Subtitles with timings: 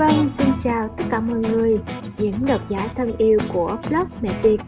[0.00, 1.78] Vâng, xin chào tất cả mọi người,
[2.18, 4.60] những độc giả thân yêu của blog Mẹ Việt.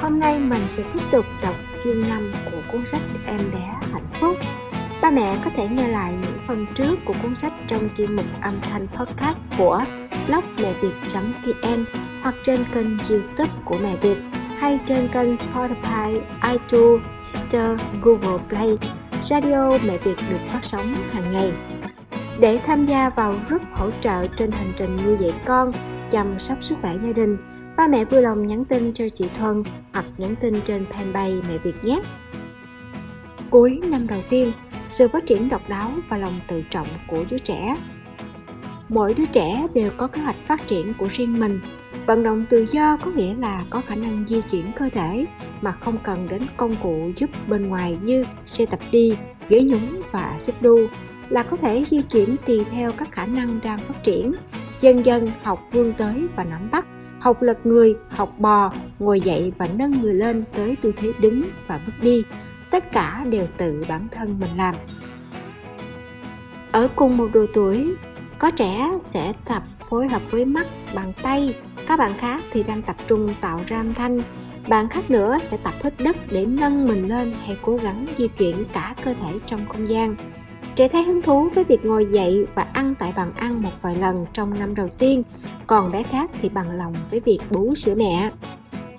[0.00, 1.54] Hôm nay mình sẽ tiếp tục đọc
[1.84, 4.36] chương 5 của cuốn sách Em bé hạnh phúc.
[5.02, 8.26] Ba mẹ có thể nghe lại những phần trước của cuốn sách trong chuyên mục
[8.42, 9.84] âm thanh podcast của
[10.26, 11.84] blog mẹ việt.vn
[12.22, 14.18] hoặc trên kênh youtube của Mẹ Việt
[14.58, 16.20] hay trên kênh Spotify,
[16.52, 18.78] iTunes, Stitcher, Google Play.
[19.22, 21.52] Radio Mẹ Việt được phát sóng hàng ngày.
[22.40, 25.72] Để tham gia vào group hỗ trợ trên hành trình nuôi dạy con,
[26.10, 27.36] chăm sóc sức khỏe gia đình,
[27.76, 29.62] ba mẹ vui lòng nhắn tin cho chị Thuần
[29.92, 32.00] hoặc nhắn tin trên fanpage Mẹ Việt nhé.
[33.50, 34.52] Cuối năm đầu tiên,
[34.88, 37.76] sự phát triển độc đáo và lòng tự trọng của đứa trẻ.
[38.88, 41.60] Mỗi đứa trẻ đều có kế hoạch phát triển của riêng mình.
[42.06, 45.26] Vận động tự do có nghĩa là có khả năng di chuyển cơ thể
[45.60, 49.16] mà không cần đến công cụ giúp bên ngoài như xe tập đi,
[49.48, 50.78] ghế nhúng và xích đu
[51.34, 54.32] là có thể di chuyển tùy theo các khả năng đang phát triển.
[54.80, 56.86] Dần dần học vươn tới và nắm bắt,
[57.20, 61.42] học lật người, học bò, ngồi dậy và nâng người lên tới tư thế đứng
[61.66, 62.24] và bước đi.
[62.70, 64.74] Tất cả đều tự bản thân mình làm.
[66.72, 67.94] Ở cùng một độ tuổi,
[68.38, 72.82] có trẻ sẽ tập phối hợp với mắt bằng tay, các bạn khác thì đang
[72.82, 74.22] tập trung tạo ra âm thanh.
[74.68, 78.28] Bạn khác nữa sẽ tập hết đất để nâng mình lên hay cố gắng di
[78.28, 80.16] chuyển cả cơ thể trong không gian.
[80.76, 83.94] Trẻ thấy hứng thú với việc ngồi dậy và ăn tại bàn ăn một vài
[83.94, 85.22] lần trong năm đầu tiên,
[85.66, 88.30] còn bé khác thì bằng lòng với việc bú sữa mẹ.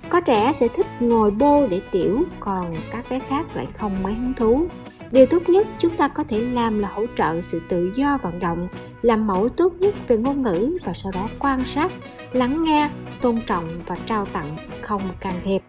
[0.10, 4.14] Có trẻ sẽ thích ngồi bô để tiểu, còn các bé khác lại không mấy
[4.14, 4.66] hứng thú.
[5.12, 8.40] Điều tốt nhất chúng ta có thể làm là hỗ trợ sự tự do vận
[8.40, 8.68] động,
[9.02, 11.92] làm mẫu tốt nhất về ngôn ngữ và sau đó quan sát,
[12.32, 12.90] lắng nghe,
[13.22, 15.62] tôn trọng và trao tặng, không can thiệp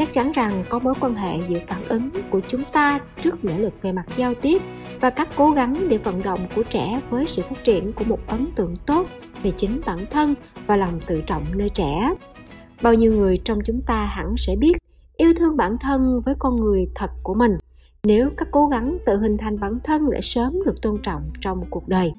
[0.00, 3.52] chắc chắn rằng có mối quan hệ giữa phản ứng của chúng ta trước nỗ
[3.58, 4.62] lực về mặt giao tiếp
[5.00, 8.18] và các cố gắng để vận động của trẻ với sự phát triển của một
[8.26, 9.06] ấn tượng tốt
[9.42, 10.34] về chính bản thân
[10.66, 12.14] và lòng tự trọng nơi trẻ.
[12.82, 14.76] Bao nhiêu người trong chúng ta hẳn sẽ biết
[15.16, 17.52] yêu thương bản thân với con người thật của mình
[18.02, 21.64] nếu các cố gắng tự hình thành bản thân để sớm được tôn trọng trong
[21.70, 22.12] cuộc đời.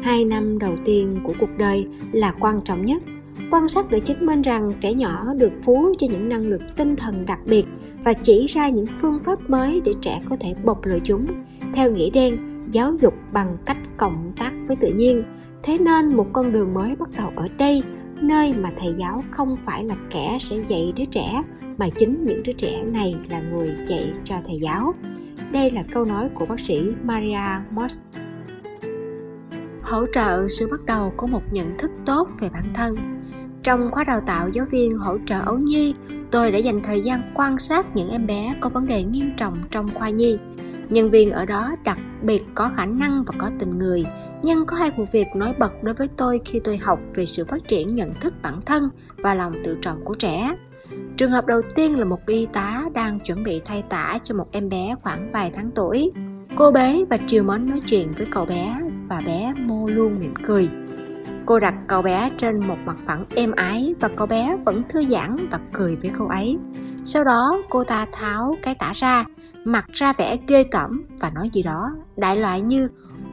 [0.00, 3.02] Hai năm đầu tiên của cuộc đời là quan trọng nhất
[3.50, 6.96] quan sát để chứng minh rằng trẻ nhỏ được phú cho những năng lực tinh
[6.96, 7.64] thần đặc biệt
[8.04, 11.26] và chỉ ra những phương pháp mới để trẻ có thể bộc lộ chúng.
[11.72, 12.38] Theo nghĩa đen,
[12.70, 15.22] giáo dục bằng cách cộng tác với tự nhiên.
[15.62, 17.82] Thế nên một con đường mới bắt đầu ở đây,
[18.20, 21.42] nơi mà thầy giáo không phải là kẻ sẽ dạy đứa trẻ,
[21.76, 24.94] mà chính những đứa trẻ này là người dạy cho thầy giáo.
[25.52, 28.00] Đây là câu nói của bác sĩ maria moss.
[29.82, 33.19] Hỗ trợ sự bắt đầu của một nhận thức tốt về bản thân
[33.62, 35.94] trong khóa đào tạo giáo viên hỗ trợ ấu nhi,
[36.30, 39.56] tôi đã dành thời gian quan sát những em bé có vấn đề nghiêm trọng
[39.70, 40.38] trong khoa nhi.
[40.88, 44.06] Nhân viên ở đó đặc biệt có khả năng và có tình người,
[44.42, 47.44] nhưng có hai vụ việc nổi bật đối với tôi khi tôi học về sự
[47.44, 50.54] phát triển nhận thức bản thân và lòng tự trọng của trẻ.
[51.16, 54.48] Trường hợp đầu tiên là một y tá đang chuẩn bị thay tả cho một
[54.52, 56.10] em bé khoảng vài tháng tuổi.
[56.56, 58.76] Cô bé và triều mến nói chuyện với cậu bé
[59.08, 60.68] và bé mô luôn mỉm cười.
[61.50, 65.04] Cô đặt cậu bé trên một mặt phẳng êm ái và cậu bé vẫn thư
[65.04, 66.58] giãn và cười với cô ấy.
[67.04, 69.24] Sau đó cô ta tháo cái tả ra,
[69.64, 72.88] mặt ra vẻ ghê tởm và nói gì đó, đại loại như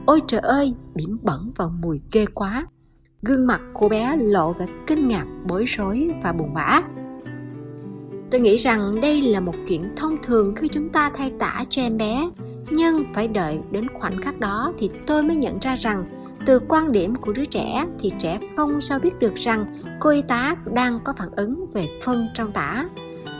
[0.06, 2.66] Ôi trời ơi, bỉm bẩn và mùi ghê quá.
[3.22, 6.82] Gương mặt cô bé lộ vẻ kinh ngạc, bối rối và buồn bã.
[8.30, 11.82] Tôi nghĩ rằng đây là một chuyện thông thường khi chúng ta thay tả cho
[11.82, 12.30] em bé,
[12.70, 16.04] nhưng phải đợi đến khoảnh khắc đó thì tôi mới nhận ra rằng
[16.48, 20.22] từ quan điểm của đứa trẻ thì trẻ không sao biết được rằng cô y
[20.22, 22.88] tá đang có phản ứng về phân trong tả.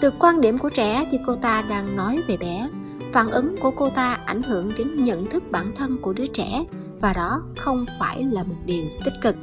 [0.00, 2.68] Từ quan điểm của trẻ thì cô ta đang nói về bé.
[3.12, 6.64] Phản ứng của cô ta ảnh hưởng đến nhận thức bản thân của đứa trẻ
[7.00, 9.36] và đó không phải là một điều tích cực.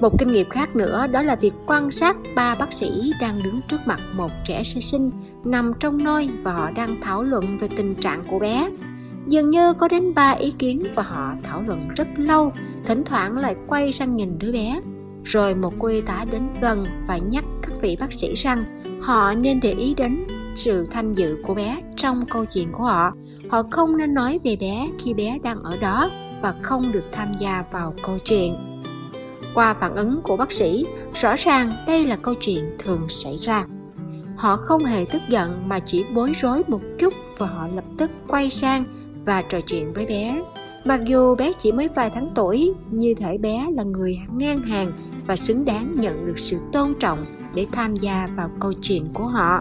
[0.00, 3.60] Một kinh nghiệm khác nữa đó là việc quan sát ba bác sĩ đang đứng
[3.68, 5.10] trước mặt một trẻ sơ sinh
[5.44, 8.70] nằm trong nôi và họ đang thảo luận về tình trạng của bé
[9.26, 12.52] dường như có đến ba ý kiến và họ thảo luận rất lâu,
[12.86, 14.80] thỉnh thoảng lại quay sang nhìn đứa bé.
[15.24, 18.64] Rồi một cô y tá đến gần và nhắc các vị bác sĩ rằng
[19.02, 20.24] họ nên để ý đến
[20.54, 23.12] sự tham dự của bé trong câu chuyện của họ.
[23.48, 26.10] Họ không nên nói về bé khi bé đang ở đó
[26.42, 28.54] và không được tham gia vào câu chuyện.
[29.54, 33.66] Qua phản ứng của bác sĩ, rõ ràng đây là câu chuyện thường xảy ra.
[34.36, 38.10] Họ không hề tức giận mà chỉ bối rối một chút và họ lập tức
[38.28, 38.84] quay sang
[39.26, 40.42] và trò chuyện với bé.
[40.84, 44.92] Mặc dù bé chỉ mới vài tháng tuổi, như thể bé là người ngang hàng
[45.26, 47.24] và xứng đáng nhận được sự tôn trọng
[47.54, 49.60] để tham gia vào câu chuyện của họ.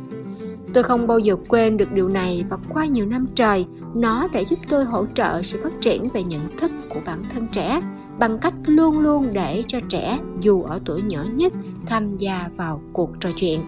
[0.74, 3.66] Tôi không bao giờ quên được điều này và qua nhiều năm trời,
[3.96, 7.48] nó đã giúp tôi hỗ trợ sự phát triển về nhận thức của bản thân
[7.52, 7.82] trẻ
[8.20, 11.54] bằng cách luôn luôn để cho trẻ dù ở tuổi nhỏ nhất
[11.86, 13.60] tham gia vào cuộc trò chuyện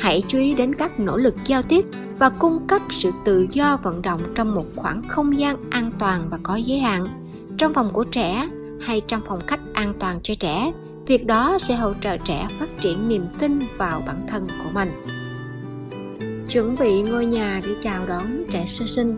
[0.00, 1.86] hãy chú ý đến các nỗ lực giao tiếp
[2.20, 6.22] và cung cấp sự tự do vận động trong một khoảng không gian an toàn
[6.30, 7.06] và có giới hạn.
[7.58, 8.48] Trong phòng của trẻ
[8.80, 10.72] hay trong phòng khách an toàn cho trẻ,
[11.06, 14.90] việc đó sẽ hỗ trợ trẻ phát triển niềm tin vào bản thân của mình.
[16.48, 19.16] Chuẩn bị ngôi nhà để chào đón trẻ sơ sinh.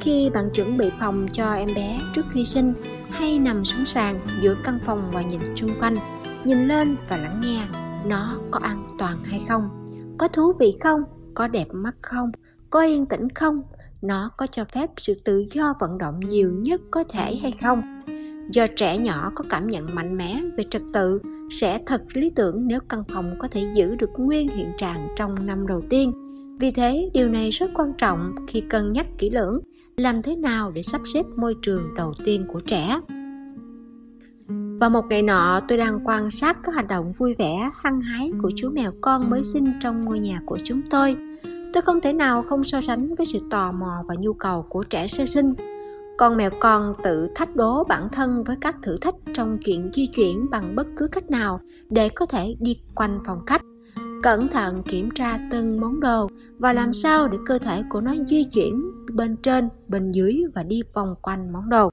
[0.00, 2.74] Khi bạn chuẩn bị phòng cho em bé trước khi sinh
[3.10, 5.96] hay nằm xuống sàn giữa căn phòng và nhìn chung quanh,
[6.44, 7.62] nhìn lên và lắng nghe
[8.06, 9.68] nó có an toàn hay không,
[10.18, 11.02] có thú vị không
[11.36, 12.30] có đẹp mắt không,
[12.70, 13.62] có yên tĩnh không?
[14.02, 17.82] Nó có cho phép sự tự do vận động nhiều nhất có thể hay không?
[18.50, 22.66] Do trẻ nhỏ có cảm nhận mạnh mẽ về trật tự, sẽ thật lý tưởng
[22.66, 26.12] nếu căn phòng có thể giữ được nguyên hiện trạng trong năm đầu tiên.
[26.60, 29.60] Vì thế, điều này rất quan trọng khi cân nhắc kỹ lưỡng,
[29.96, 33.00] làm thế nào để sắp xếp môi trường đầu tiên của trẻ.
[34.80, 38.32] Và một ngày nọ, tôi đang quan sát các hành động vui vẻ, hăng hái
[38.42, 41.16] của chú mèo con mới sinh trong ngôi nhà của chúng tôi
[41.76, 44.82] tôi không thể nào không so sánh với sự tò mò và nhu cầu của
[44.82, 45.54] trẻ sơ sinh.
[46.18, 50.06] Con mèo con tự thách đố bản thân với các thử thách trong chuyện di
[50.06, 53.60] chuyển bằng bất cứ cách nào để có thể đi quanh phòng khách,
[54.22, 56.28] cẩn thận kiểm tra từng món đồ
[56.58, 58.82] và làm sao để cơ thể của nó di chuyển
[59.12, 61.90] bên trên, bên dưới và đi vòng quanh món đồ.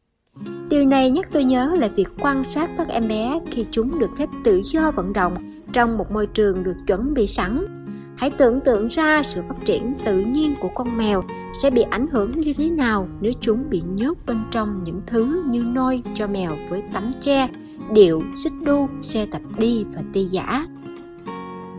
[0.69, 4.09] Điều này nhắc tôi nhớ là việc quan sát các em bé khi chúng được
[4.17, 7.82] phép tự do vận động trong một môi trường được chuẩn bị sẵn
[8.17, 11.23] hãy tưởng tượng ra sự phát triển tự nhiên của con mèo
[11.61, 15.43] sẽ bị ảnh hưởng như thế nào nếu chúng bị nhốt bên trong những thứ
[15.47, 17.47] như nôi cho mèo với tấm tre
[17.91, 20.67] điệu, xích đu, xe tập đi và ti giả.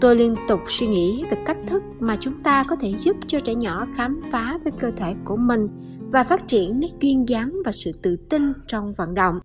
[0.00, 3.40] Tôi liên tục suy nghĩ về cách thức mà chúng ta có thể giúp cho
[3.40, 5.69] trẻ nhỏ khám phá với cơ thể của mình
[6.12, 9.40] và phát triển nét duyên dáng và sự tự tin trong vận động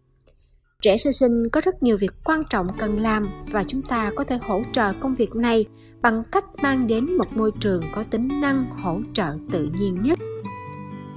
[0.83, 4.23] trẻ sơ sinh có rất nhiều việc quan trọng cần làm và chúng ta có
[4.23, 5.65] thể hỗ trợ công việc này
[6.01, 10.19] bằng cách mang đến một môi trường có tính năng hỗ trợ tự nhiên nhất.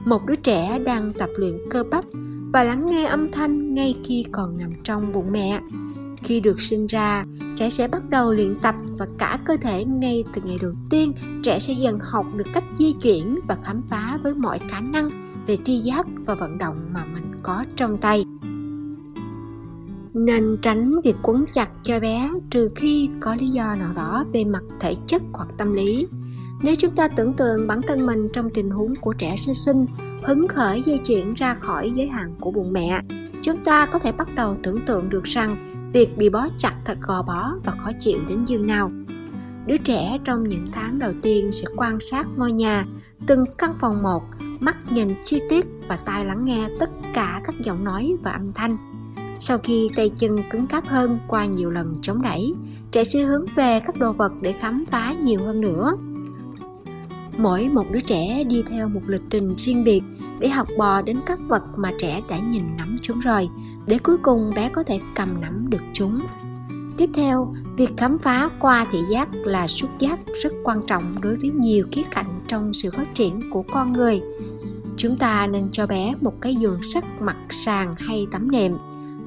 [0.04, 2.04] Một đứa trẻ đang tập luyện cơ bắp
[2.52, 5.60] và lắng nghe âm thanh ngay khi còn nằm trong bụng mẹ.
[6.24, 7.24] Khi được sinh ra,
[7.56, 11.12] trẻ sẽ bắt đầu luyện tập và cả cơ thể ngay từ ngày đầu tiên,
[11.42, 15.32] trẻ sẽ dần học được cách di chuyển và khám phá với mọi khả năng
[15.46, 18.24] về tri giác và vận động mà mình có trong tay
[20.14, 24.44] nên tránh việc quấn chặt cho bé trừ khi có lý do nào đó về
[24.44, 26.06] mặt thể chất hoặc tâm lý.
[26.62, 29.86] Nếu chúng ta tưởng tượng bản thân mình trong tình huống của trẻ sơ sinh,
[30.22, 33.00] hứng khởi di chuyển ra khỏi giới hạn của bụng mẹ,
[33.42, 36.98] chúng ta có thể bắt đầu tưởng tượng được rằng việc bị bó chặt thật
[37.00, 38.90] gò bó và khó chịu đến dường nào.
[39.66, 42.86] Đứa trẻ trong những tháng đầu tiên sẽ quan sát ngôi nhà,
[43.26, 44.22] từng căn phòng một,
[44.60, 48.52] mắt nhìn chi tiết và tai lắng nghe tất cả các giọng nói và âm
[48.52, 48.91] thanh
[49.44, 52.54] sau khi tay chân cứng cáp hơn qua nhiều lần chống đẩy,
[52.90, 55.96] trẻ sẽ hướng về các đồ vật để khám phá nhiều hơn nữa.
[57.38, 60.02] Mỗi một đứa trẻ đi theo một lịch trình riêng biệt
[60.38, 63.48] để học bò đến các vật mà trẻ đã nhìn ngắm chúng rồi,
[63.86, 66.20] để cuối cùng bé có thể cầm nắm được chúng.
[66.96, 71.36] Tiếp theo, việc khám phá qua thị giác là xúc giác rất quan trọng đối
[71.36, 74.20] với nhiều khía cạnh trong sự phát triển của con người.
[74.96, 78.72] Chúng ta nên cho bé một cái giường sắt mặt sàn hay tấm nệm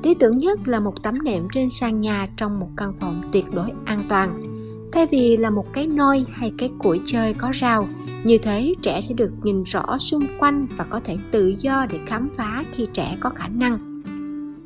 [0.06, 3.46] lý tưởng nhất là một tấm nệm trên sàn nhà trong một căn phòng tuyệt
[3.52, 4.44] đối an toàn.
[4.92, 7.88] Thay vì là một cái nôi hay cái củi chơi có rào,
[8.24, 12.00] như thế trẻ sẽ được nhìn rõ xung quanh và có thể tự do để
[12.06, 14.02] khám phá khi trẻ có khả năng.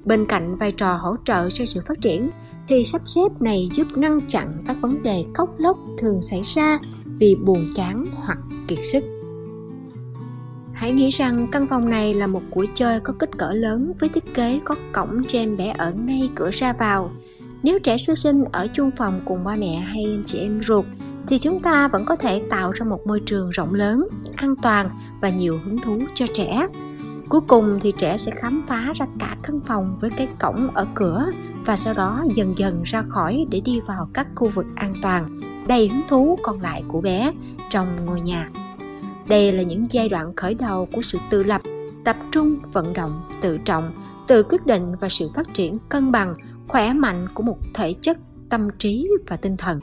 [0.05, 2.29] Bên cạnh vai trò hỗ trợ cho sự phát triển,
[2.67, 6.79] thì sắp xếp này giúp ngăn chặn các vấn đề khóc lóc thường xảy ra
[7.05, 9.18] vì buồn chán hoặc kiệt sức.
[10.79, 14.09] Hãy nghĩ rằng căn phòng này là một cuộc chơi có kích cỡ lớn với
[14.09, 17.11] thiết kế có cổng cho em bé ở ngay cửa ra vào.
[17.63, 20.85] Nếu trẻ sơ sinh ở chung phòng cùng ba mẹ hay anh chị em ruột
[21.27, 24.89] thì chúng ta vẫn có thể tạo ra một môi trường rộng lớn, an toàn
[25.21, 26.67] và nhiều hứng thú cho trẻ.
[27.29, 30.87] Cuối cùng thì trẻ sẽ khám phá ra cả căn phòng với cái cổng ở
[30.95, 31.25] cửa
[31.65, 35.39] và sau đó dần dần ra khỏi để đi vào các khu vực an toàn,
[35.67, 37.31] đầy hứng thú còn lại của bé
[37.69, 38.49] trong ngôi nhà.
[39.29, 41.61] Đây là những giai đoạn khởi đầu của sự tự lập,
[42.05, 43.91] tập trung, vận động, tự trọng,
[44.27, 46.35] tự quyết định và sự phát triển cân bằng,
[46.67, 48.17] khỏe mạnh của một thể chất,
[48.49, 49.79] tâm trí và tinh thần.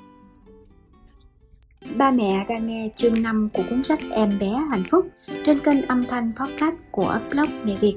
[1.97, 5.07] Ba mẹ đang nghe chương 5 của cuốn sách Em bé hạnh phúc
[5.45, 7.97] trên kênh âm thanh podcast của blog Mẹ Việt.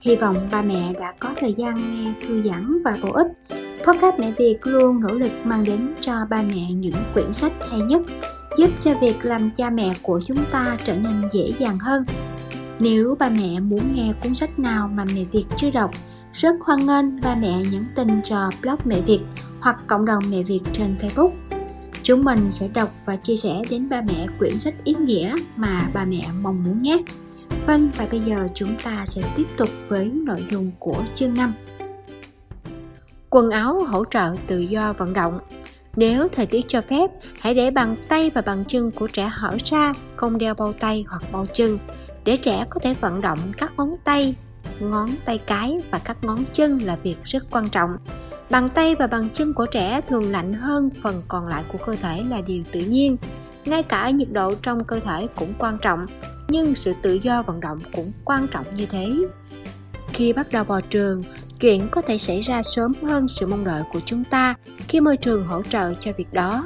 [0.00, 3.26] Hy vọng ba mẹ đã có thời gian nghe thư giãn và bổ ích.
[3.86, 7.80] Podcast Mẹ Việt luôn nỗ lực mang đến cho ba mẹ những quyển sách hay
[7.80, 8.02] nhất
[8.56, 12.04] giúp cho việc làm cha mẹ của chúng ta trở nên dễ dàng hơn.
[12.78, 15.90] Nếu ba mẹ muốn nghe cuốn sách nào mà mẹ Việt chưa đọc,
[16.32, 19.20] rất hoan nghênh ba mẹ nhắn tin cho blog Mẹ Việt
[19.60, 21.30] hoặc cộng đồng Mẹ Việt trên Facebook.
[22.02, 25.88] Chúng mình sẽ đọc và chia sẻ đến ba mẹ quyển sách ý nghĩa mà
[25.94, 27.02] ba mẹ mong muốn nhé.
[27.66, 31.52] Vâng, và bây giờ chúng ta sẽ tiếp tục với nội dung của chương 5.
[33.30, 35.38] Quần áo hỗ trợ tự do vận động
[35.96, 39.56] nếu thời tiết cho phép, hãy để bàn tay và bàn chân của trẻ hở
[39.64, 41.78] ra, không đeo bao tay hoặc bao chân,
[42.24, 44.34] để trẻ có thể vận động các ngón tay,
[44.80, 47.90] ngón tay cái và các ngón chân là việc rất quan trọng.
[48.50, 51.96] Bàn tay và bàn chân của trẻ thường lạnh hơn phần còn lại của cơ
[52.02, 53.16] thể là điều tự nhiên.
[53.64, 56.06] Ngay cả nhiệt độ trong cơ thể cũng quan trọng,
[56.48, 59.12] nhưng sự tự do vận động cũng quan trọng như thế.
[60.12, 61.22] Khi bắt đầu vào trường,
[61.62, 64.54] chuyện có thể xảy ra sớm hơn sự mong đợi của chúng ta
[64.88, 66.64] khi môi trường hỗ trợ cho việc đó.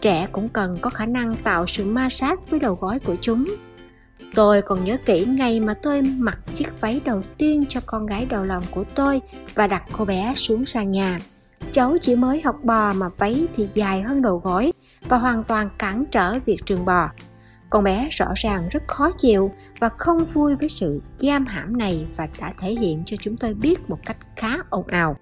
[0.00, 3.44] Trẻ cũng cần có khả năng tạo sự ma sát với đầu gói của chúng.
[4.34, 8.26] Tôi còn nhớ kỹ ngày mà tôi mặc chiếc váy đầu tiên cho con gái
[8.26, 9.20] đầu lòng của tôi
[9.54, 11.18] và đặt cô bé xuống sàn nhà.
[11.72, 14.72] Cháu chỉ mới học bò mà váy thì dài hơn đầu gối
[15.08, 17.08] và hoàn toàn cản trở việc trường bò
[17.70, 22.06] con bé rõ ràng rất khó chịu và không vui với sự giam hãm này
[22.16, 25.16] và đã thể hiện cho chúng tôi biết một cách khá ồn ào.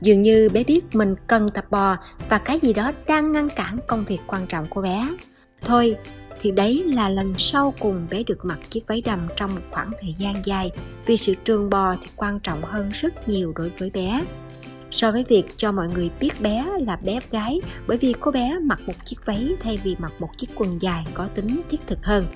[0.00, 1.96] Dường như bé biết mình cần tập bò
[2.28, 5.08] và cái gì đó đang ngăn cản công việc quan trọng của bé.
[5.60, 5.96] Thôi,
[6.40, 9.90] thì đấy là lần sau cùng bé được mặc chiếc váy đầm trong một khoảng
[10.00, 10.70] thời gian dài.
[11.06, 14.20] Vì sự trường bò thì quan trọng hơn rất nhiều đối với bé
[14.94, 18.58] so với việc cho mọi người biết bé là bé gái, bởi vì cô bé
[18.62, 22.04] mặc một chiếc váy thay vì mặc một chiếc quần dài có tính thiết thực
[22.04, 22.26] hơn.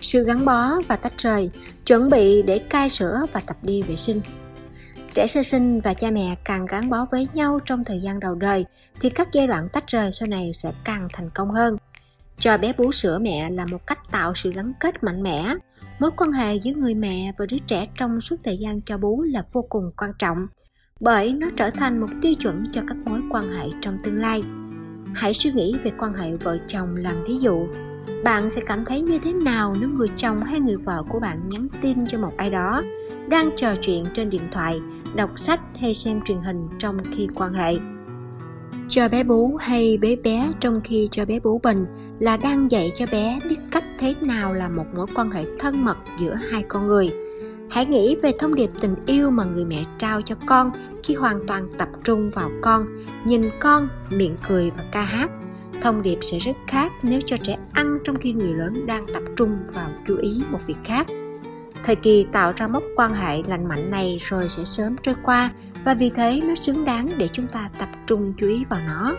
[0.00, 1.50] Sự gắn bó và tách rời,
[1.86, 4.20] chuẩn bị để cai sữa và tập đi vệ sinh.
[5.14, 8.34] Trẻ sơ sinh và cha mẹ càng gắn bó với nhau trong thời gian đầu
[8.34, 8.64] đời,
[9.00, 11.76] thì các giai đoạn tách rời sau này sẽ càng thành công hơn.
[12.38, 15.54] Cho bé bú sữa mẹ là một cách tạo sự gắn kết mạnh mẽ.
[15.98, 19.22] Mối quan hệ giữa người mẹ và đứa trẻ trong suốt thời gian cho bú
[19.22, 20.46] là vô cùng quan trọng
[21.00, 24.42] bởi nó trở thành một tiêu chuẩn cho các mối quan hệ trong tương lai.
[25.14, 27.66] Hãy suy nghĩ về quan hệ vợ chồng làm ví dụ.
[28.24, 31.48] Bạn sẽ cảm thấy như thế nào nếu người chồng hay người vợ của bạn
[31.48, 32.82] nhắn tin cho một ai đó,
[33.28, 34.80] đang trò chuyện trên điện thoại,
[35.14, 37.76] đọc sách hay xem truyền hình trong khi quan hệ.
[38.88, 41.86] Cho bé bú hay bé bé trong khi cho bé bú bình
[42.20, 45.84] là đang dạy cho bé biết cách thế nào là một mối quan hệ thân
[45.84, 47.23] mật giữa hai con người
[47.70, 50.70] hãy nghĩ về thông điệp tình yêu mà người mẹ trao cho con
[51.02, 52.86] khi hoàn toàn tập trung vào con.
[53.24, 55.30] Nhìn con, miệng cười và ca hát.
[55.82, 59.22] Thông điệp sẽ rất khác nếu cho trẻ ăn trong khi người lớn đang tập
[59.36, 61.06] trung vào chú ý một việc khác.
[61.84, 65.50] Thời kỳ tạo ra mốc quan hệ lành mạnh này rồi sẽ sớm trôi qua
[65.84, 69.14] và vì thế nó xứng đáng để chúng ta tập trung chú ý vào nó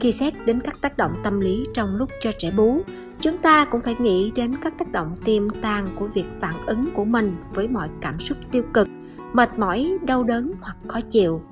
[0.00, 2.82] khi xét đến các tác động tâm lý trong lúc cho trẻ bú,
[3.20, 6.90] chúng ta cũng phải nghĩ đến các tác động tiềm tàng của việc phản ứng
[6.94, 8.88] của mình với mọi cảm xúc tiêu cực,
[9.32, 11.42] mệt mỏi, đau đớn hoặc khó chịu.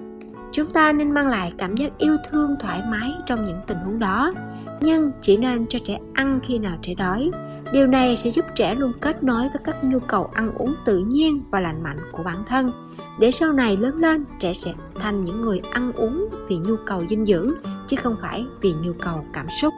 [0.53, 3.99] Chúng ta nên mang lại cảm giác yêu thương thoải mái trong những tình huống
[3.99, 4.33] đó,
[4.81, 7.31] nhưng chỉ nên cho trẻ ăn khi nào trẻ đói.
[7.73, 10.99] Điều này sẽ giúp trẻ luôn kết nối với các nhu cầu ăn uống tự
[10.99, 12.88] nhiên và lành mạnh của bản thân
[13.19, 17.05] để sau này lớn lên, trẻ sẽ thành những người ăn uống vì nhu cầu
[17.11, 17.51] dinh dưỡng,
[17.87, 19.75] chứ không phải vì nhu cầu cảm xúc.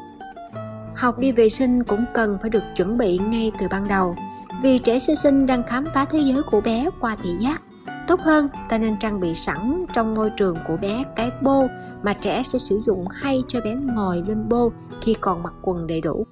[0.97, 4.17] Học đi vệ sinh cũng cần phải được chuẩn bị ngay từ ban đầu,
[4.62, 7.62] vì trẻ sơ sinh đang khám phá thế giới của bé qua thị giác.
[8.09, 11.67] Tốt hơn, ta nên trang bị sẵn trong ngôi trường của bé cái bô
[12.03, 15.87] mà trẻ sẽ sử dụng hay cho bé ngồi lên bô khi còn mặc quần
[15.87, 16.27] đầy đủ.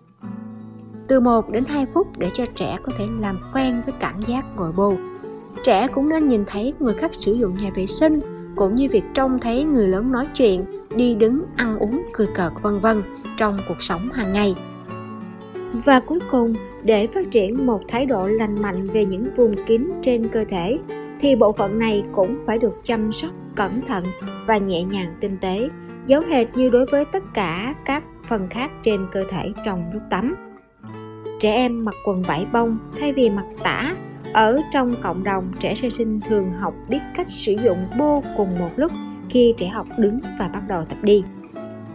[1.09, 4.45] Từ 1 đến 2 phút để cho trẻ có thể làm quen với cảm giác
[4.57, 4.95] ngồi bô
[5.65, 8.21] trẻ cũng nên nhìn thấy người khác sử dụng nhà vệ sinh,
[8.57, 10.65] cũng như việc trông thấy người lớn nói chuyện,
[10.97, 13.03] đi đứng, ăn uống, cười cợt, vân vân
[13.37, 14.55] trong cuộc sống hàng ngày.
[15.85, 19.91] Và cuối cùng, để phát triển một thái độ lành mạnh về những vùng kín
[20.03, 20.79] trên cơ thể,
[21.21, 24.05] thì bộ phận này cũng phải được chăm sóc cẩn thận
[24.47, 25.69] và nhẹ nhàng tinh tế
[26.07, 30.03] giống hệt như đối với tất cả các phần khác trên cơ thể trong lúc
[30.11, 30.35] tắm.
[31.41, 33.95] Trẻ em mặc quần vải bông thay vì mặc tả
[34.33, 38.59] ở trong cộng đồng, trẻ sơ sinh thường học biết cách sử dụng bô cùng
[38.59, 38.93] một lúc
[39.31, 41.25] khi trẻ học đứng và bắt đầu tập đi.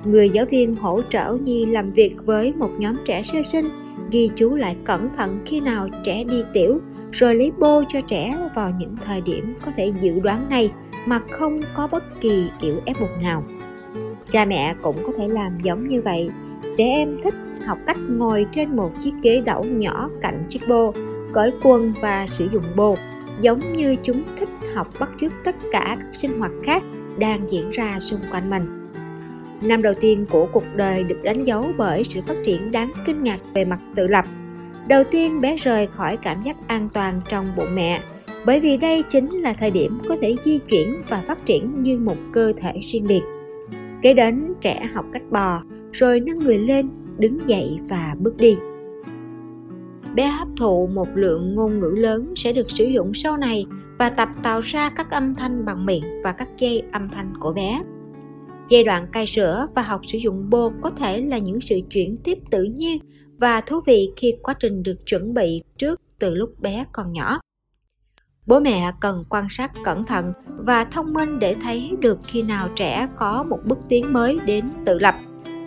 [0.05, 3.65] Người giáo viên hỗ trợ nhi làm việc với một nhóm trẻ sơ sinh,
[4.11, 6.79] ghi chú lại cẩn thận khi nào trẻ đi tiểu,
[7.11, 10.71] rồi lấy bô cho trẻ vào những thời điểm có thể dự đoán này
[11.05, 13.43] mà không có bất kỳ kiểu ép buộc nào.
[14.27, 16.29] Cha mẹ cũng có thể làm giống như vậy.
[16.75, 17.33] Trẻ em thích
[17.65, 20.93] học cách ngồi trên một chiếc ghế đẩu nhỏ cạnh chiếc bô
[21.33, 22.99] cởi quần và sử dụng bột
[23.41, 26.83] giống như chúng thích học bắt chước tất cả các sinh hoạt khác
[27.17, 28.83] đang diễn ra xung quanh mình
[29.63, 33.23] Năm đầu tiên của cuộc đời được đánh dấu bởi sự phát triển đáng kinh
[33.23, 34.25] ngạc về mặt tự lập.
[34.87, 38.01] Đầu tiên bé rời khỏi cảm giác an toàn trong bụng mẹ.
[38.45, 41.99] bởi vì đây chính là thời điểm có thể di chuyển và phát triển như
[41.99, 43.21] một cơ thể riêng biệt.
[44.01, 45.61] Kế đến trẻ học cách bò,
[45.91, 48.57] rồi nâng người lên, đứng dậy và bước đi.
[50.15, 53.65] Bé hấp thụ một lượng ngôn ngữ lớn sẽ được sử dụng sau này
[53.99, 57.53] và tập tạo ra các âm thanh bằng miệng và các dây âm thanh của
[57.53, 57.81] bé.
[58.69, 62.17] Giai đoạn cai sữa và học sử dụng bô có thể là những sự chuyển
[62.17, 62.97] tiếp tự nhiên
[63.37, 67.39] và thú vị khi quá trình được chuẩn bị trước từ lúc bé còn nhỏ.
[68.45, 72.69] Bố mẹ cần quan sát cẩn thận và thông minh để thấy được khi nào
[72.75, 75.15] trẻ có một bước tiến mới đến tự lập,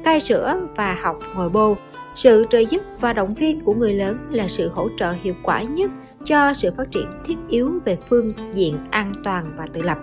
[0.07, 1.77] cai sữa và học ngồi bô.
[2.15, 5.63] Sự trợ giúp và động viên của người lớn là sự hỗ trợ hiệu quả
[5.63, 5.91] nhất
[6.25, 9.99] cho sự phát triển thiết yếu về phương diện an toàn và tự lập.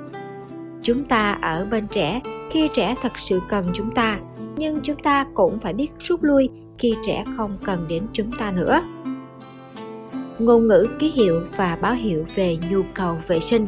[0.82, 4.20] Chúng ta ở bên trẻ khi trẻ thật sự cần chúng ta,
[4.58, 8.52] nhưng chúng ta cũng phải biết rút lui khi trẻ không cần đến chúng ta
[8.52, 8.82] nữa
[10.40, 13.68] ngôn ngữ ký hiệu và báo hiệu về nhu cầu vệ sinh.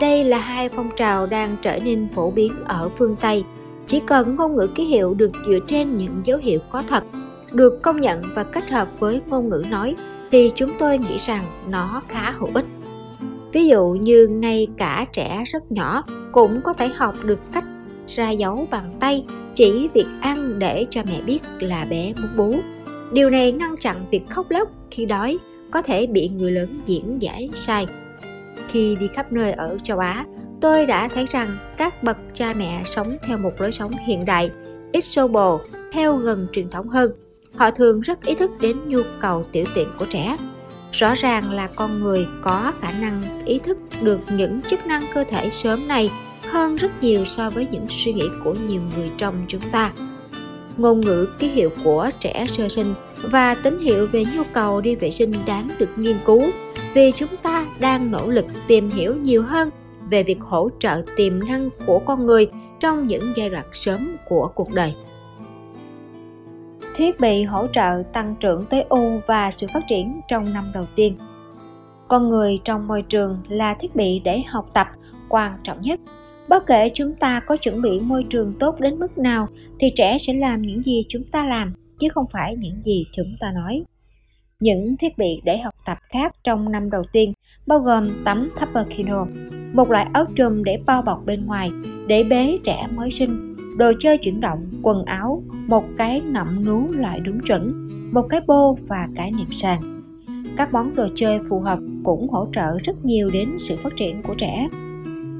[0.00, 3.44] Đây là hai phong trào đang trở nên phổ biến ở phương Tây.
[3.86, 7.04] Chỉ cần ngôn ngữ ký hiệu được dựa trên những dấu hiệu có thật,
[7.52, 9.96] được công nhận và kết hợp với ngôn ngữ nói
[10.30, 12.64] thì chúng tôi nghĩ rằng nó khá hữu ích.
[13.52, 17.64] Ví dụ như ngay cả trẻ rất nhỏ cũng có thể học được cách
[18.06, 19.24] ra dấu bằng tay
[19.54, 22.60] chỉ việc ăn để cho mẹ biết là bé muốn bú.
[23.12, 25.38] Điều này ngăn chặn việc khóc lóc khi đói
[25.70, 27.86] có thể bị người lớn diễn giải sai.
[28.68, 30.26] Khi đi khắp nơi ở châu Á,
[30.62, 34.50] tôi đã thấy rằng các bậc cha mẹ sống theo một lối sống hiện đại,
[34.92, 35.60] ít xô bồ,
[35.92, 37.12] theo gần truyền thống hơn.
[37.54, 40.36] Họ thường rất ý thức đến nhu cầu tiểu tiện của trẻ.
[40.92, 45.24] Rõ ràng là con người có khả năng ý thức được những chức năng cơ
[45.24, 46.10] thể sớm này
[46.50, 49.92] hơn rất nhiều so với những suy nghĩ của nhiều người trong chúng ta
[50.76, 54.94] ngôn ngữ ký hiệu của trẻ sơ sinh và tín hiệu về nhu cầu đi
[54.94, 56.42] vệ sinh đáng được nghiên cứu
[56.94, 59.70] vì chúng ta đang nỗ lực tìm hiểu nhiều hơn
[60.12, 62.46] về việc hỗ trợ tiềm năng của con người
[62.80, 64.94] trong những giai đoạn sớm của cuộc đời.
[66.96, 70.86] Thiết bị hỗ trợ tăng trưởng tối ưu và sự phát triển trong năm đầu
[70.94, 71.16] tiên.
[72.08, 74.86] Con người trong môi trường là thiết bị để học tập,
[75.28, 76.00] quan trọng nhất.
[76.48, 79.48] Bất kể chúng ta có chuẩn bị môi trường tốt đến mức nào,
[79.80, 83.36] thì trẻ sẽ làm những gì chúng ta làm, chứ không phải những gì chúng
[83.40, 83.82] ta nói.
[84.60, 87.32] Những thiết bị để học tập khác trong năm đầu tiên
[87.72, 89.26] bao gồm tấm Tupperkino,
[89.72, 91.70] một loại áo trùm để bao bọc bên ngoài
[92.06, 96.92] để bế trẻ mới sinh, đồ chơi chuyển động, quần áo, một cái nậm nú
[96.92, 100.02] loại đúng chuẩn, một cái bô và cái niệm sàn.
[100.56, 104.22] Các món đồ chơi phù hợp cũng hỗ trợ rất nhiều đến sự phát triển
[104.22, 104.68] của trẻ.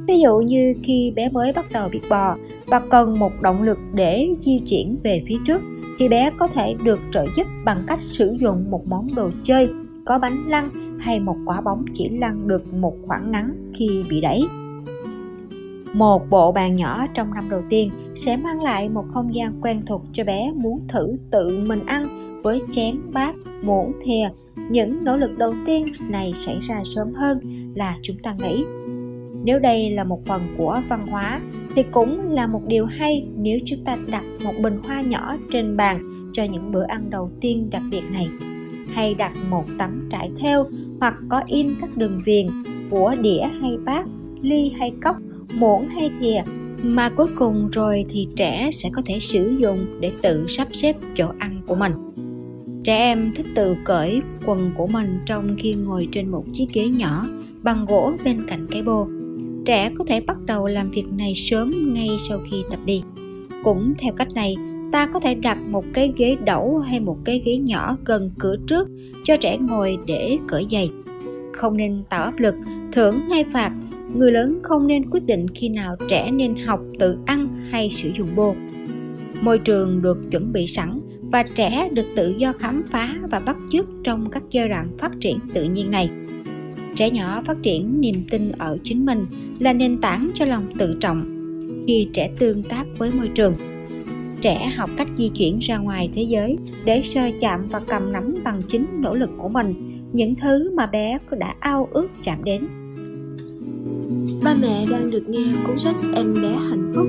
[0.09, 3.79] Ví dụ như khi bé mới bắt đầu biết bò và cần một động lực
[3.95, 5.61] để di chuyển về phía trước
[5.99, 9.71] thì bé có thể được trợ giúp bằng cách sử dụng một món đồ chơi
[10.07, 10.69] có bánh lăn
[11.03, 14.41] hay một quả bóng chỉ lăn được một khoảng ngắn khi bị đẩy.
[15.95, 19.83] Một bộ bàn nhỏ trong năm đầu tiên sẽ mang lại một không gian quen
[19.87, 22.09] thuộc cho bé muốn thử tự mình ăn
[22.43, 24.29] với chén bát, muỗng thìa.
[24.71, 27.39] Những nỗ lực đầu tiên này xảy ra sớm hơn
[27.75, 28.65] là chúng ta nghĩ
[29.45, 31.41] nếu đây là một phần của văn hóa
[31.75, 35.77] thì cũng là một điều hay nếu chúng ta đặt một bình hoa nhỏ trên
[35.77, 38.29] bàn cho những bữa ăn đầu tiên đặc biệt này
[38.93, 40.67] hay đặt một tấm trải theo
[41.03, 42.47] hoặc có in các đường viền
[42.91, 44.05] của đĩa hay bát,
[44.43, 45.17] ly hay cốc,
[45.59, 46.43] muỗng hay thìa
[46.83, 50.97] mà cuối cùng rồi thì trẻ sẽ có thể sử dụng để tự sắp xếp
[51.15, 51.93] chỗ ăn của mình.
[52.85, 56.89] Trẻ em thích tự cởi quần của mình trong khi ngồi trên một chiếc ghế
[56.89, 57.27] nhỏ
[57.63, 59.07] bằng gỗ bên cạnh cái bô
[59.67, 63.03] trẻ có thể bắt đầu làm việc này sớm ngay sau khi tập đi.
[63.65, 64.57] Cũng theo cách này
[64.93, 68.57] ta có thể đặt một cái ghế đẩu hay một cái ghế nhỏ gần cửa
[68.67, 68.89] trước
[69.25, 70.91] cho trẻ ngồi để cởi giày.
[71.53, 72.55] Không nên tạo áp lực,
[72.93, 73.73] thưởng hay phạt.
[74.15, 78.11] Người lớn không nên quyết định khi nào trẻ nên học tự ăn hay sử
[78.15, 78.55] dụng bô
[79.43, 81.01] môi trường được chuẩn bị sẵn
[81.33, 85.13] và trẻ được tự do khám phá và bắt chước trong các giai đoạn phát
[85.21, 86.11] triển tự nhiên này.
[86.95, 89.27] Trẻ nhỏ phát triển niềm tin ở chính mình
[89.59, 91.25] là nền tảng cho lòng tự trọng
[91.87, 93.55] khi trẻ tương tác với môi trường
[94.43, 98.35] trẻ học cách di chuyển ra ngoài thế giới, để sơ chạm và cầm nắm
[98.45, 99.75] bằng chính nỗ lực của mình,
[100.13, 102.63] những thứ mà bé đã ao ước chạm đến.
[104.45, 107.07] Ba mẹ đang được nghe cuốn sách em bé hạnh phúc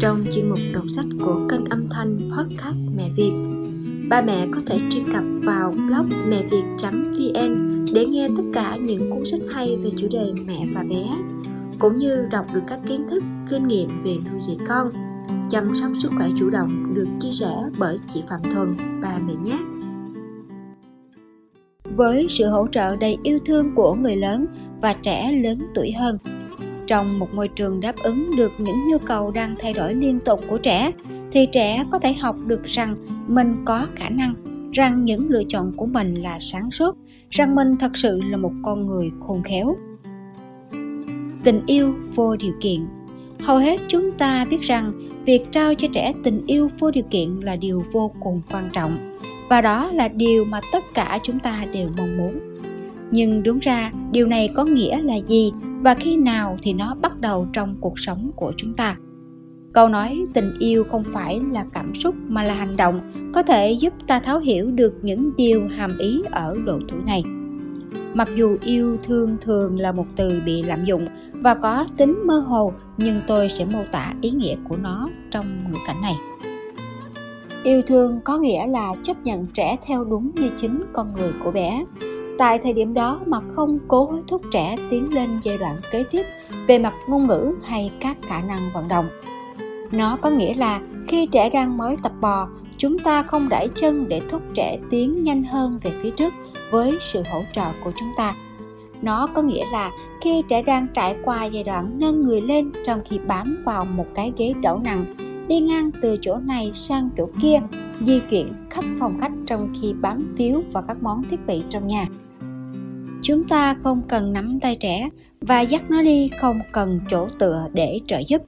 [0.00, 3.32] trong chuyên mục đọc sách của kênh âm thanh podcast mẹ việt.
[4.08, 6.62] Ba mẹ có thể truy cập vào blog mẹ việt
[7.18, 11.04] vn để nghe tất cả những cuốn sách hay về chủ đề mẹ và bé,
[11.78, 15.07] cũng như đọc được các kiến thức, kinh nghiệm về nuôi dạy con
[15.50, 19.34] chăm sóc sức khỏe chủ động được chia sẻ bởi chị Phạm Thuần, ba mẹ
[19.42, 19.58] nhé.
[21.96, 24.46] Với sự hỗ trợ đầy yêu thương của người lớn
[24.80, 26.18] và trẻ lớn tuổi hơn,
[26.86, 30.40] trong một môi trường đáp ứng được những nhu cầu đang thay đổi liên tục
[30.48, 30.92] của trẻ,
[31.32, 32.96] thì trẻ có thể học được rằng
[33.28, 34.34] mình có khả năng,
[34.72, 36.96] rằng những lựa chọn của mình là sáng suốt,
[37.30, 39.76] rằng mình thật sự là một con người khôn khéo.
[41.44, 42.80] Tình yêu vô điều kiện
[43.40, 44.92] hầu hết chúng ta biết rằng
[45.24, 49.18] việc trao cho trẻ tình yêu vô điều kiện là điều vô cùng quan trọng.
[49.48, 52.38] Và đó là điều mà tất cả chúng ta đều mong muốn.
[53.10, 55.52] Nhưng đúng ra, điều này có nghĩa là gì?
[55.80, 58.96] Và khi nào thì nó bắt đầu trong cuộc sống của chúng ta?
[59.72, 63.00] Câu nói tình yêu không phải là cảm xúc mà là hành động,
[63.34, 67.22] có thể giúp ta thấu hiểu được những điều hàm ý ở độ tuổi này
[68.18, 72.38] mặc dù yêu thương thường là một từ bị lạm dụng và có tính mơ
[72.38, 76.14] hồ, nhưng tôi sẽ mô tả ý nghĩa của nó trong ngữ cảnh này.
[77.64, 81.50] Yêu thương có nghĩa là chấp nhận trẻ theo đúng như chính con người của
[81.50, 81.84] bé.
[82.38, 86.04] Tại thời điểm đó mà không cố hối thúc trẻ tiến lên giai đoạn kế
[86.10, 86.22] tiếp
[86.66, 89.08] về mặt ngôn ngữ hay các khả năng vận động.
[89.92, 94.08] Nó có nghĩa là khi trẻ đang mới tập bò chúng ta không đẩy chân
[94.08, 96.32] để thúc trẻ tiến nhanh hơn về phía trước
[96.70, 98.34] với sự hỗ trợ của chúng ta.
[99.02, 103.00] Nó có nghĩa là khi trẻ đang trải qua giai đoạn nâng người lên trong
[103.04, 105.14] khi bám vào một cái ghế đẩu nặng,
[105.48, 107.60] đi ngang từ chỗ này sang chỗ kia,
[108.06, 111.86] di chuyển khắp phòng khách trong khi bám víu vào các món thiết bị trong
[111.86, 112.06] nhà.
[113.22, 115.08] Chúng ta không cần nắm tay trẻ
[115.40, 118.42] và dắt nó đi, không cần chỗ tựa để trợ giúp.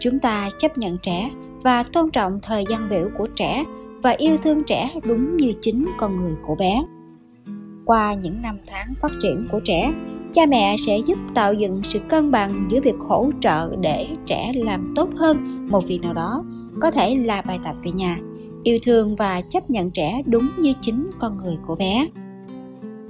[0.00, 1.30] Chúng ta chấp nhận trẻ
[1.62, 3.64] và tôn trọng thời gian biểu của trẻ
[4.02, 6.82] và yêu thương trẻ đúng như chính con người của bé.
[7.84, 9.92] Qua những năm tháng phát triển của trẻ,
[10.32, 14.52] cha mẹ sẽ giúp tạo dựng sự cân bằng giữa việc hỗ trợ để trẻ
[14.54, 16.44] làm tốt hơn một việc nào đó,
[16.80, 18.18] có thể là bài tập về nhà,
[18.62, 22.08] yêu thương và chấp nhận trẻ đúng như chính con người của bé.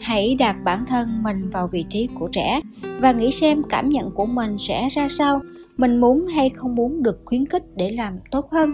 [0.01, 2.61] Hãy đặt bản thân mình vào vị trí của trẻ
[3.01, 5.41] và nghĩ xem cảm nhận của mình sẽ ra sao
[5.79, 8.71] mình muốn hay không muốn được khuyến khích để làm tốt hơn.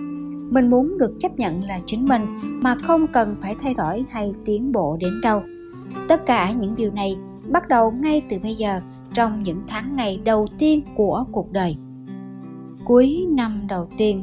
[0.51, 2.23] Mình muốn được chấp nhận là chính mình,
[2.63, 5.43] mà không cần phải thay đổi hay tiến bộ đến đâu.
[6.09, 7.17] Tất cả những điều này
[7.53, 8.81] bắt đầu ngay từ bây giờ,
[9.15, 11.77] trong những tháng ngày đầu tiên của cuộc đời.
[12.85, 14.23] Cuối năm đầu tiên,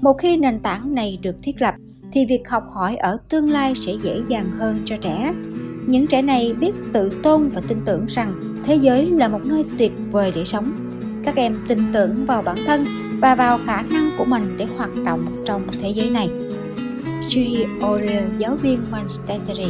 [0.00, 1.74] một khi nền tảng này được thiết lập,
[2.12, 5.34] thì việc học hỏi ở tương lai sẽ dễ dàng hơn cho trẻ.
[5.86, 9.64] Những trẻ này biết tự tôn và tin tưởng rằng thế giới là một nơi
[9.78, 10.87] tuyệt vời để sống
[11.28, 12.84] các em tin tưởng vào bản thân
[13.20, 16.28] và vào khả năng của mình để hoạt động trong thế giới này
[17.28, 19.66] Judy O'Reilly, giáo viên Manchester.